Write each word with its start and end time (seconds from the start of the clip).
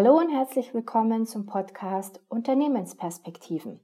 Hallo 0.00 0.16
und 0.16 0.30
herzlich 0.30 0.74
willkommen 0.74 1.26
zum 1.26 1.44
Podcast 1.44 2.20
Unternehmensperspektiven. 2.28 3.80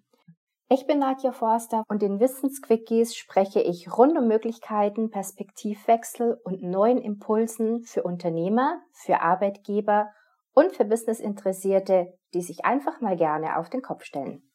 Ich 0.68 0.86
bin 0.86 1.00
Nadja 1.00 1.32
Forster 1.32 1.82
und 1.88 2.04
in 2.04 2.20
Wissensquickies 2.20 3.16
spreche 3.16 3.60
ich 3.60 3.98
rund 3.98 4.16
um 4.16 4.28
Möglichkeiten, 4.28 5.10
Perspektivwechsel 5.10 6.40
und 6.44 6.62
neuen 6.62 6.98
Impulsen 6.98 7.82
für 7.82 8.04
Unternehmer, 8.04 8.80
für 8.92 9.22
Arbeitgeber 9.22 10.12
und 10.52 10.70
für 10.70 10.84
Businessinteressierte, 10.84 12.16
die 12.32 12.42
sich 12.42 12.64
einfach 12.64 13.00
mal 13.00 13.16
gerne 13.16 13.58
auf 13.58 13.68
den 13.68 13.82
Kopf 13.82 14.04
stellen. 14.04 14.48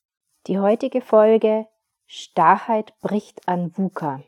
Die 0.48 0.60
heutige 0.60 1.02
Folge 1.02 1.68
Starrheit 2.06 2.98
bricht 3.02 3.50
an 3.50 3.74
VUCA. 3.76 4.24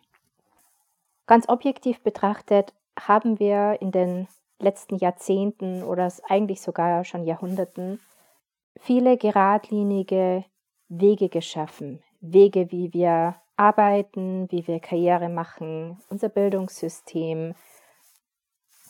Ganz 1.27 1.47
objektiv 1.47 2.03
betrachtet 2.03 2.73
haben 2.99 3.39
wir 3.39 3.77
in 3.79 3.93
den 3.93 4.27
letzten 4.61 4.97
Jahrzehnten 4.97 5.83
oder 5.83 6.11
eigentlich 6.27 6.61
sogar 6.61 7.03
schon 7.03 7.23
Jahrhunderten 7.23 7.99
viele 8.79 9.17
geradlinige 9.17 10.45
Wege 10.87 11.29
geschaffen. 11.29 12.01
Wege, 12.19 12.71
wie 12.71 12.93
wir 12.93 13.35
arbeiten, 13.55 14.51
wie 14.51 14.67
wir 14.67 14.79
Karriere 14.79 15.29
machen, 15.29 15.99
unser 16.09 16.29
Bildungssystem, 16.29 17.55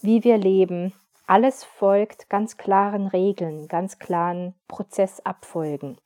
wie 0.01 0.23
wir 0.23 0.37
leben. 0.37 0.93
Alles 1.27 1.63
folgt 1.63 2.29
ganz 2.29 2.57
klaren 2.57 3.07
Regeln, 3.07 3.67
ganz 3.67 3.99
klaren 3.99 4.55
Prozessabfolgen. 4.67 5.97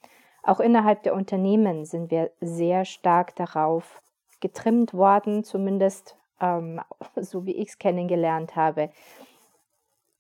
Auch 0.44 0.60
innerhalb 0.60 1.04
der 1.04 1.16
Unternehmen 1.16 1.86
sind 1.86 2.12
wir 2.12 2.32
sehr 2.42 2.86
stark 2.86 3.36
darauf 3.36 4.02
getrimmt 4.40 4.94
worden, 4.94 5.44
zumindest 5.44 6.18
ähm, 6.40 6.82
so 7.16 7.46
wie 7.46 7.56
ich 7.56 7.70
es 7.70 7.78
kennengelernt 7.80 8.56
habe, 8.56 8.92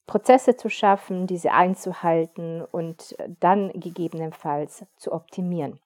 Prozesse 0.07 0.55
zu 0.55 0.69
schaffen, 0.69 1.27
diese 1.27 1.51
einzuhalten 1.51 2.63
und 2.63 3.15
dann 3.39 3.71
gegebenenfalls 3.73 4.85
zu 4.97 5.11
optimieren. 5.11 5.79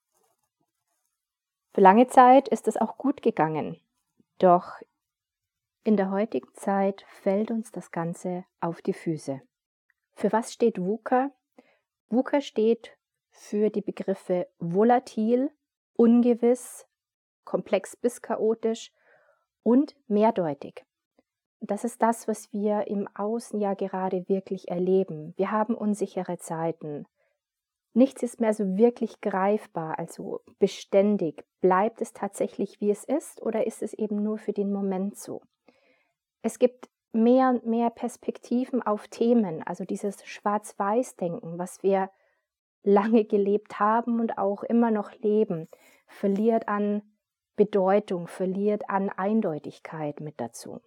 Für 1.73 1.81
lange 1.81 2.07
Zeit 2.07 2.47
ist 2.49 2.67
es 2.67 2.77
auch 2.77 2.97
gut 2.97 3.21
gegangen, 3.21 3.79
doch 4.39 4.81
in 5.83 5.95
der 5.95 6.11
heutigen 6.11 6.53
Zeit 6.53 7.05
fällt 7.21 7.51
uns 7.51 7.71
das 7.71 7.91
Ganze 7.91 8.45
auf 8.59 8.81
die 8.81 8.93
Füße. 8.93 9.41
Für 10.13 10.31
was 10.31 10.51
steht 10.51 10.77
VUCA? 10.77 11.31
VUCA 12.09 12.41
steht 12.41 12.97
für 13.31 13.69
die 13.69 13.81
Begriffe 13.81 14.47
volatil, 14.59 15.51
ungewiss, 15.95 16.85
komplex 17.45 17.95
bis 17.95 18.21
chaotisch 18.21 18.91
und 19.63 19.95
mehrdeutig. 20.07 20.85
Das 21.61 21.83
ist 21.83 22.01
das, 22.01 22.27
was 22.27 22.53
wir 22.53 22.87
im 22.87 23.07
Außen 23.15 23.59
ja 23.59 23.73
gerade 23.73 24.27
wirklich 24.29 24.69
erleben. 24.69 25.33
Wir 25.35 25.51
haben 25.51 25.75
unsichere 25.75 26.37
Zeiten. 26.37 27.05
Nichts 27.93 28.23
ist 28.23 28.39
mehr 28.39 28.53
so 28.53 28.77
wirklich 28.77 29.19
greifbar, 29.19 29.99
also 29.99 30.41
beständig. 30.59 31.43
Bleibt 31.59 32.01
es 32.01 32.13
tatsächlich, 32.13 32.79
wie 32.79 32.91
es 32.91 33.03
ist, 33.03 33.41
oder 33.41 33.67
ist 33.67 33.83
es 33.83 33.93
eben 33.93 34.23
nur 34.23 34.37
für 34.37 34.53
den 34.53 34.71
Moment 34.71 35.17
so? 35.17 35.41
Es 36.41 36.59
gibt 36.59 36.89
mehr 37.11 37.49
und 37.49 37.65
mehr 37.65 37.89
Perspektiven 37.89 38.81
auf 38.81 39.07
Themen, 39.09 39.61
also 39.63 39.83
dieses 39.83 40.25
Schwarz-Weiß-Denken, 40.25 41.57
was 41.57 41.83
wir 41.83 42.09
lange 42.83 43.25
gelebt 43.25 43.79
haben 43.79 44.21
und 44.21 44.37
auch 44.37 44.63
immer 44.63 44.91
noch 44.91 45.11
leben, 45.15 45.67
verliert 46.07 46.69
an 46.69 47.01
Bedeutung, 47.57 48.27
verliert 48.27 48.89
an 48.89 49.09
Eindeutigkeit 49.09 50.21
mit 50.21 50.39
dazu 50.39 50.79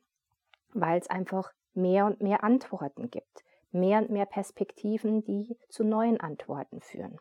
weil 0.72 0.98
es 0.98 1.08
einfach 1.08 1.52
mehr 1.74 2.06
und 2.06 2.20
mehr 2.20 2.44
Antworten 2.44 3.10
gibt, 3.10 3.44
mehr 3.70 4.00
und 4.00 4.10
mehr 4.10 4.26
Perspektiven, 4.26 5.24
die 5.24 5.56
zu 5.68 5.84
neuen 5.84 6.20
Antworten 6.20 6.80
führen. 6.80 7.18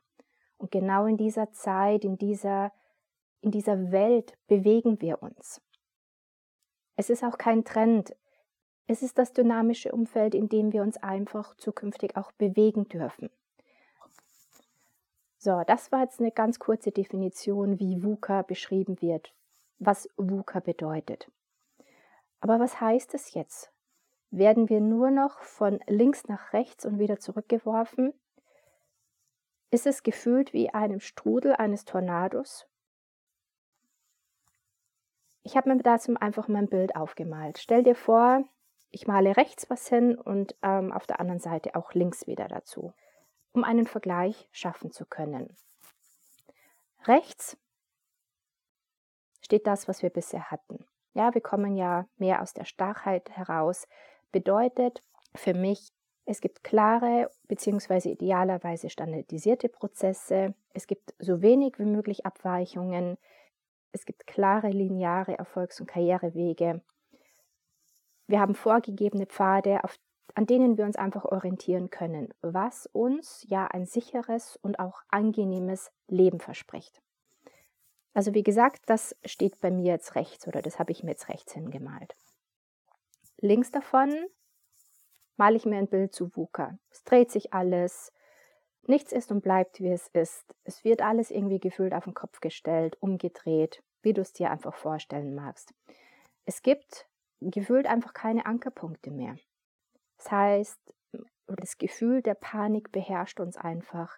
Und 0.57 0.71
genau 0.71 1.05
in 1.05 1.17
dieser 1.17 1.51
Zeit, 1.51 2.03
in 2.03 2.17
dieser, 2.17 2.71
in 3.41 3.51
dieser 3.51 3.91
Welt 3.91 4.37
bewegen 4.47 5.01
wir 5.01 5.23
uns. 5.23 5.61
Es 6.95 7.09
ist 7.09 7.23
auch 7.23 7.37
kein 7.37 7.63
Trend. 7.63 8.15
Es 8.85 9.01
ist 9.01 9.17
das 9.17 9.33
dynamische 9.33 9.91
Umfeld, 9.91 10.35
in 10.35 10.49
dem 10.49 10.73
wir 10.73 10.83
uns 10.83 10.97
einfach 10.97 11.55
zukünftig 11.55 12.17
auch 12.17 12.31
bewegen 12.33 12.87
dürfen. 12.89 13.29
So, 15.37 15.63
das 15.65 15.91
war 15.91 16.01
jetzt 16.01 16.19
eine 16.19 16.31
ganz 16.31 16.59
kurze 16.59 16.91
Definition, 16.91 17.79
wie 17.79 18.03
VUCA 18.03 18.43
beschrieben 18.43 19.01
wird, 19.01 19.33
was 19.79 20.07
VUCA 20.17 20.59
bedeutet. 20.59 21.31
Aber 22.41 22.59
was 22.59 22.81
heißt 22.81 23.13
es 23.13 23.33
jetzt? 23.33 23.71
Werden 24.31 24.67
wir 24.67 24.81
nur 24.81 25.11
noch 25.11 25.39
von 25.41 25.79
links 25.87 26.27
nach 26.27 26.53
rechts 26.53 26.85
und 26.85 26.99
wieder 26.99 27.19
zurückgeworfen? 27.19 28.13
Ist 29.69 29.87
es 29.87 30.03
gefühlt 30.03 30.51
wie 30.51 30.69
einem 30.69 30.99
Strudel 30.99 31.53
eines 31.53 31.85
Tornados? 31.85 32.67
Ich 35.43 35.55
habe 35.55 35.73
mir 35.73 35.81
dazu 35.81 36.13
einfach 36.19 36.47
mein 36.47 36.67
Bild 36.67 36.95
aufgemalt. 36.95 37.57
Stell 37.57 37.83
dir 37.83 37.95
vor, 37.95 38.43
ich 38.89 39.07
male 39.07 39.37
rechts 39.37 39.69
was 39.69 39.87
hin 39.87 40.17
und 40.17 40.55
ähm, 40.61 40.91
auf 40.91 41.07
der 41.07 41.19
anderen 41.19 41.39
Seite 41.39 41.75
auch 41.75 41.93
links 41.93 42.27
wieder 42.27 42.47
dazu, 42.47 42.93
um 43.53 43.63
einen 43.63 43.85
Vergleich 43.85 44.49
schaffen 44.51 44.91
zu 44.91 45.05
können. 45.05 45.55
Rechts 47.05 47.57
steht 49.41 49.65
das, 49.65 49.87
was 49.87 50.03
wir 50.03 50.09
bisher 50.09 50.51
hatten. 50.51 50.85
Ja, 51.13 51.33
wir 51.33 51.41
kommen 51.41 51.75
ja 51.75 52.05
mehr 52.17 52.41
aus 52.41 52.53
der 52.53 52.65
Starrheit 52.65 53.29
heraus. 53.31 53.87
Bedeutet 54.31 55.03
für 55.35 55.53
mich, 55.53 55.91
es 56.25 56.39
gibt 56.39 56.63
klare 56.63 57.29
bzw. 57.47 58.11
idealerweise 58.11 58.89
standardisierte 58.89 59.69
Prozesse. 59.69 60.53
Es 60.73 60.87
gibt 60.87 61.13
so 61.19 61.41
wenig 61.41 61.79
wie 61.79 61.85
möglich 61.85 62.25
Abweichungen. 62.25 63.17
Es 63.91 64.05
gibt 64.05 64.27
klare 64.27 64.69
lineare 64.69 65.37
Erfolgs- 65.37 65.81
und 65.81 65.87
Karrierewege. 65.87 66.81
Wir 68.27 68.39
haben 68.39 68.55
vorgegebene 68.55 69.25
Pfade, 69.25 69.83
auf, 69.83 69.99
an 70.35 70.45
denen 70.45 70.77
wir 70.77 70.85
uns 70.85 70.95
einfach 70.95 71.25
orientieren 71.25 71.89
können, 71.89 72.33
was 72.41 72.85
uns 72.93 73.43
ja 73.49 73.67
ein 73.67 73.85
sicheres 73.85 74.55
und 74.61 74.79
auch 74.79 75.01
angenehmes 75.09 75.91
Leben 76.07 76.39
verspricht. 76.39 77.01
Also 78.13 78.33
wie 78.33 78.43
gesagt, 78.43 78.81
das 78.87 79.15
steht 79.25 79.59
bei 79.61 79.71
mir 79.71 79.93
jetzt 79.93 80.15
rechts 80.15 80.47
oder 80.47 80.61
das 80.61 80.79
habe 80.79 80.91
ich 80.91 81.03
mir 81.03 81.11
jetzt 81.11 81.29
rechts 81.29 81.53
hingemalt. 81.53 82.15
Links 83.37 83.71
davon 83.71 84.13
male 85.37 85.55
ich 85.55 85.65
mir 85.65 85.77
ein 85.77 85.87
Bild 85.87 86.13
zu 86.13 86.29
VUCA. 86.35 86.77
Es 86.89 87.03
dreht 87.03 87.31
sich 87.31 87.53
alles, 87.53 88.11
nichts 88.85 89.11
ist 89.11 89.31
und 89.31 89.41
bleibt, 89.41 89.79
wie 89.79 89.91
es 89.91 90.07
ist. 90.09 90.45
Es 90.63 90.83
wird 90.83 91.01
alles 91.01 91.31
irgendwie 91.31 91.59
gefühlt 91.59 91.93
auf 91.93 92.03
den 92.03 92.13
Kopf 92.13 92.41
gestellt, 92.41 92.97
umgedreht, 93.01 93.81
wie 94.01 94.13
du 94.13 94.21
es 94.21 94.33
dir 94.33 94.51
einfach 94.51 94.75
vorstellen 94.75 95.33
magst. 95.33 95.73
Es 96.45 96.61
gibt 96.61 97.07
gefühlt 97.39 97.87
einfach 97.87 98.13
keine 98.13 98.45
Ankerpunkte 98.45 99.09
mehr. 99.09 99.35
Das 100.17 100.31
heißt, 100.31 100.79
das 101.47 101.77
Gefühl 101.77 102.21
der 102.21 102.35
Panik 102.35 102.91
beherrscht 102.91 103.39
uns 103.39 103.57
einfach, 103.57 104.17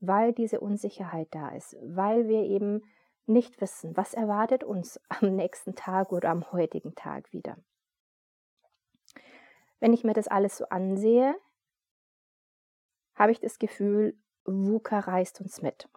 weil 0.00 0.32
diese 0.32 0.60
Unsicherheit 0.60 1.28
da 1.30 1.50
ist, 1.50 1.76
weil 1.82 2.28
wir 2.28 2.42
eben 2.42 2.82
nicht 3.26 3.60
wissen, 3.60 3.96
was 3.96 4.14
erwartet 4.14 4.64
uns 4.64 5.00
am 5.08 5.34
nächsten 5.34 5.74
Tag 5.74 6.12
oder 6.12 6.30
am 6.30 6.50
heutigen 6.52 6.94
Tag 6.94 7.32
wieder. 7.32 7.56
Wenn 9.80 9.92
ich 9.92 10.04
mir 10.04 10.14
das 10.14 10.28
alles 10.28 10.56
so 10.56 10.66
ansehe, 10.68 11.34
habe 13.14 13.32
ich 13.32 13.40
das 13.40 13.58
Gefühl, 13.58 14.18
VUCA 14.44 15.00
reißt 15.00 15.40
uns 15.40 15.62
mit. 15.62 15.88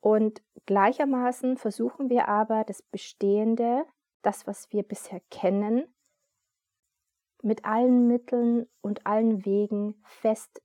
Und 0.00 0.42
gleichermaßen 0.66 1.56
versuchen 1.56 2.08
wir 2.08 2.28
aber 2.28 2.64
das 2.64 2.82
Bestehende, 2.82 3.84
das, 4.22 4.46
was 4.46 4.72
wir 4.72 4.82
bisher 4.82 5.20
kennen, 5.30 5.94
mit 7.42 7.64
allen 7.64 8.06
Mitteln 8.06 8.68
und 8.80 9.06
allen 9.06 9.44
Wegen 9.44 10.02
fest 10.04 10.62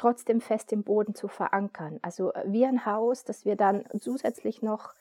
trotzdem 0.00 0.40
fest 0.40 0.72
im 0.72 0.82
Boden 0.82 1.14
zu 1.14 1.28
verankern. 1.28 1.98
Also 2.00 2.32
äh, 2.32 2.44
wie 2.46 2.64
ein 2.64 2.86
Haus, 2.86 3.22
das 3.24 3.44
wir 3.44 3.54
dann 3.54 3.84
zusätzlich 4.00 4.62
noch 4.62 4.94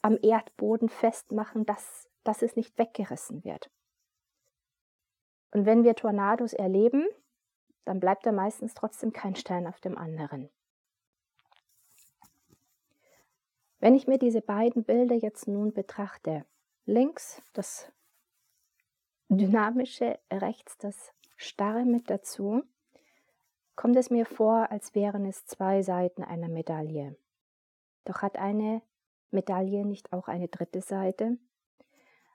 am 0.00 0.18
Erdboden 0.22 0.88
festmachen, 0.88 1.66
dass, 1.66 2.08
dass 2.24 2.40
es 2.40 2.56
nicht 2.56 2.78
weggerissen 2.78 3.44
wird. 3.44 3.70
Und 5.50 5.66
wenn 5.66 5.84
wir 5.84 5.94
Tornados 5.94 6.54
erleben, 6.54 7.06
dann 7.84 8.00
bleibt 8.00 8.24
da 8.24 8.32
meistens 8.32 8.74
trotzdem 8.74 9.12
kein 9.12 9.34
Stein 9.34 9.66
auf 9.66 9.80
dem 9.80 9.98
anderen. 9.98 10.48
Wenn 13.80 13.94
ich 13.94 14.06
mir 14.06 14.18
diese 14.18 14.40
beiden 14.40 14.84
Bilder 14.84 15.14
jetzt 15.14 15.46
nun 15.46 15.72
betrachte, 15.72 16.44
links 16.86 17.42
das 17.52 17.92
dynamische, 19.28 20.18
rechts 20.32 20.78
das 20.78 21.12
starre 21.36 21.84
mit 21.84 22.08
dazu, 22.10 22.64
kommt 23.78 23.94
es 23.94 24.10
mir 24.10 24.26
vor, 24.26 24.72
als 24.72 24.96
wären 24.96 25.24
es 25.24 25.46
zwei 25.46 25.82
Seiten 25.82 26.24
einer 26.24 26.48
Medaille. 26.48 27.16
Doch 28.04 28.22
hat 28.22 28.36
eine 28.36 28.82
Medaille 29.30 29.86
nicht 29.86 30.12
auch 30.12 30.26
eine 30.26 30.48
dritte 30.48 30.80
Seite? 30.80 31.38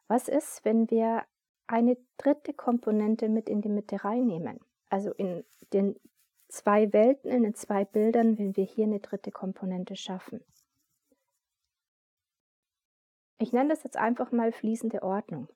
Was 0.07 0.29
ist, 0.29 0.63
wenn 0.63 0.89
wir 0.89 1.25
eine 1.67 1.97
dritte 2.15 2.53
Komponente 2.53 3.27
mit 3.27 3.49
in 3.49 3.59
die 3.59 3.67
Mitte 3.67 4.05
reinnehmen? 4.05 4.61
Also 4.89 5.11
in 5.11 5.43
den 5.73 5.99
zwei 6.47 6.93
Welten 6.93 7.29
in 7.29 7.43
den 7.43 7.55
zwei 7.55 7.83
Bildern, 7.83 8.37
wenn 8.37 8.55
wir 8.55 8.63
hier 8.63 8.85
eine 8.85 9.01
dritte 9.01 9.31
Komponente 9.31 9.97
schaffen. 9.97 10.45
Ich 13.37 13.51
nenne 13.51 13.67
das 13.67 13.83
jetzt 13.83 13.97
einfach 13.97 14.31
mal 14.31 14.53
fließende 14.53 15.03
Ordnung, 15.03 15.49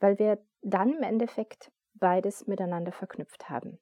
weil 0.00 0.18
wir 0.18 0.42
dann 0.62 0.94
im 0.94 1.02
Endeffekt 1.02 1.70
beides 1.92 2.46
miteinander 2.46 2.92
verknüpft 2.92 3.50
haben. 3.50 3.78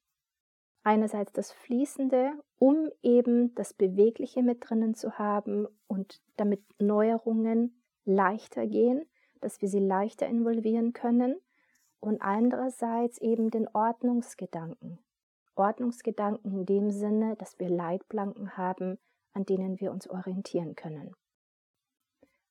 Einerseits 0.83 1.33
das 1.33 1.53
Fließende, 1.53 2.33
um 2.59 2.91
eben 3.03 3.55
das 3.55 3.75
Bewegliche 3.75 4.43
mit 4.43 4.69
drinnen 4.69 4.95
zu 4.95 5.19
haben 5.19 5.67
und 5.87 6.23
damit 6.37 6.63
Neuerungen 6.81 7.83
leichter 8.05 8.67
gehen, 8.67 9.05
dass 9.41 9.61
wir 9.61 9.69
sie 9.69 9.81
leichter 9.81 10.27
involvieren 10.27 10.93
können. 10.93 11.41
Und 12.01 12.23
andererseits 12.23 13.19
eben 13.19 13.51
den 13.51 13.69
Ordnungsgedanken. 13.69 14.99
Ordnungsgedanken 15.55 16.51
in 16.51 16.65
dem 16.65 16.91
Sinne, 16.91 17.37
dass 17.37 17.59
wir 17.59 17.69
Leitplanken 17.69 18.57
haben, 18.57 18.99
an 19.33 19.45
denen 19.45 19.79
wir 19.81 19.93
uns 19.93 20.09
orientieren 20.09 20.75
können. 20.77 21.15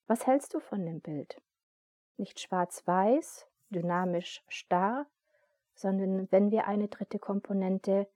Was 0.06 0.28
hältst 0.28 0.54
du 0.54 0.60
von 0.60 0.86
dem 0.86 1.02
Bild? 1.02 1.42
Nicht 2.18 2.40
schwarz-weiß, 2.40 3.48
dynamisch 3.72 4.44
starr, 4.48 5.08
sondern 5.74 6.32
wenn 6.32 6.52
wir 6.52 6.68
eine 6.68 6.88
dritte 6.88 7.18
Komponente 7.18 8.08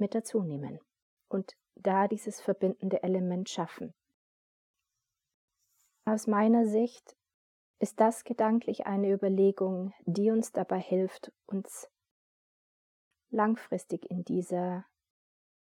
mit 0.00 0.14
dazu 0.14 0.42
nehmen 0.42 0.80
und 1.28 1.56
da 1.76 2.08
dieses 2.08 2.40
verbindende 2.40 3.02
Element 3.02 3.48
schaffen. 3.48 3.94
Aus 6.04 6.26
meiner 6.26 6.66
Sicht 6.66 7.16
ist 7.78 8.00
das 8.00 8.24
gedanklich 8.24 8.86
eine 8.86 9.10
Überlegung, 9.10 9.94
die 10.04 10.30
uns 10.30 10.52
dabei 10.52 10.80
hilft, 10.80 11.32
uns 11.46 11.88
langfristig 13.30 14.10
in 14.10 14.24
dieser 14.24 14.84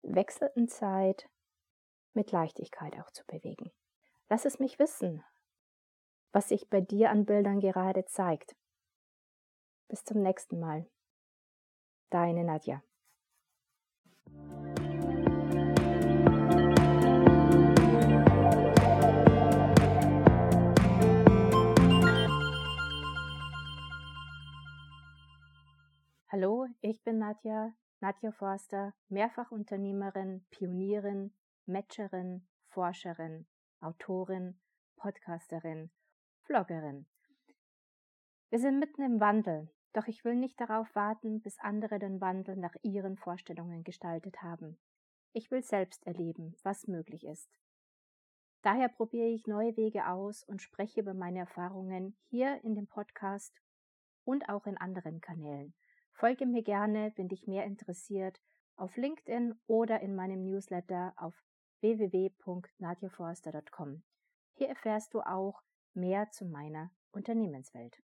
wechselnden 0.03 0.69
Zeit 0.69 1.29
mit 2.13 2.31
Leichtigkeit 2.31 2.95
auch 3.01 3.11
zu 3.11 3.25
bewegen. 3.27 3.73
Lass 4.29 4.45
es 4.45 4.59
mich 4.59 4.79
wissen, 4.79 5.25
was 6.33 6.49
sich 6.49 6.69
bei 6.69 6.81
dir 6.81 7.11
an 7.11 7.25
Bildern 7.25 7.61
gerade 7.61 8.05
zeigt. 8.05 8.55
Bis 9.89 10.05
zum 10.05 10.23
nächsten 10.23 10.61
Mal. 10.61 10.87
Deine 12.11 12.45
Nadja. 12.45 12.83
Hallo, 26.35 26.67
ich 26.81 27.01
bin 27.05 27.19
Nadja, 27.19 27.73
Nadja 28.01 28.33
Forster, 28.33 28.93
Mehrfachunternehmerin, 29.09 30.45
Pionierin, 30.51 31.33
Matcherin, 31.65 32.45
Forscherin, 32.71 33.47
Autorin, 33.81 34.59
Podcasterin, 34.97 35.93
Vloggerin. 36.43 37.07
Wir 38.51 38.59
sind 38.59 38.81
mitten 38.81 39.03
im 39.03 39.21
Wandel, 39.21 39.71
doch 39.95 40.09
ich 40.09 40.25
will 40.25 40.35
nicht 40.35 40.61
darauf 40.61 40.93
warten, 40.95 41.41
bis 41.41 41.59
andere 41.59 41.99
den 41.99 42.21
Wandel 42.21 42.57
nach 42.57 42.75
ihren 42.83 43.17
Vorstellungen 43.17 43.83
gestaltet 43.85 44.43
haben. 44.43 44.79
Ich 45.33 45.51
will 45.51 45.63
selbst 45.63 46.07
erleben, 46.07 46.55
was 46.63 46.87
möglich 46.87 47.25
ist. 47.25 47.51
Daher 48.63 48.89
probiere 48.89 49.29
ich 49.29 49.47
neue 49.47 49.77
Wege 49.77 50.09
aus 50.09 50.43
und 50.45 50.63
spreche 50.63 51.01
über 51.01 51.13
meine 51.15 51.41
Erfahrungen 51.41 52.17
hier 52.29 52.63
in 52.65 52.75
dem 52.75 52.87
Podcast 52.87 53.61
und 54.25 54.49
auch 54.49 54.67
in 54.67 54.79
anderen 54.79 55.21
Kanälen. 55.21 55.75
Folge 56.13 56.47
mir 56.47 56.63
gerne, 56.63 57.13
wenn 57.17 57.29
dich 57.29 57.47
mehr 57.47 57.65
interessiert, 57.65 58.41
auf 58.77 58.97
LinkedIn 58.97 59.55
oder 59.67 60.01
in 60.01 60.17
meinem 60.17 60.45
Newsletter 60.45 61.13
auf 61.17 61.35
www.nadjaforster.com. 61.81 64.03
Hier 64.55 64.69
erfährst 64.69 65.13
du 65.15 65.21
auch 65.21 65.63
mehr 65.93 66.31
zu 66.31 66.47
meiner 66.47 66.91
Unternehmenswelt. 67.13 68.03